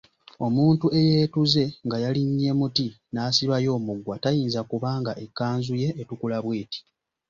[0.45, 6.79] Omuntu eyeetuze nga yalinnye muti n'asibayo omuguwa tayinza kuba nga ekkanzu ye etukula bweti.